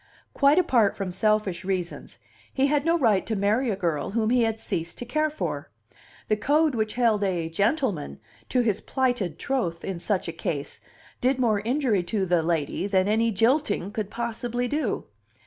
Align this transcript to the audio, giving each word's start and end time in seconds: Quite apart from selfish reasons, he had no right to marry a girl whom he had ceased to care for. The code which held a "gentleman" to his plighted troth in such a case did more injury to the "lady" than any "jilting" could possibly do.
Quite 0.33 0.57
apart 0.57 0.97
from 0.97 1.11
selfish 1.11 1.63
reasons, 1.63 2.17
he 2.51 2.65
had 2.65 2.85
no 2.85 2.97
right 2.97 3.23
to 3.27 3.35
marry 3.35 3.69
a 3.69 3.75
girl 3.75 4.09
whom 4.09 4.31
he 4.31 4.41
had 4.41 4.57
ceased 4.57 4.97
to 4.97 5.05
care 5.05 5.29
for. 5.29 5.69
The 6.27 6.35
code 6.35 6.73
which 6.73 6.95
held 6.95 7.23
a 7.23 7.49
"gentleman" 7.49 8.19
to 8.49 8.61
his 8.61 8.81
plighted 8.81 9.37
troth 9.37 9.85
in 9.85 9.99
such 9.99 10.27
a 10.27 10.31
case 10.33 10.81
did 11.21 11.37
more 11.37 11.59
injury 11.59 12.01
to 12.01 12.25
the 12.25 12.41
"lady" 12.41 12.87
than 12.87 13.07
any 13.07 13.29
"jilting" 13.31 13.91
could 13.93 14.09
possibly 14.09 14.67
do. 14.67 15.05